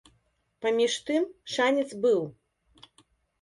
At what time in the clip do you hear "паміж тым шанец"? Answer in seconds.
0.65-1.85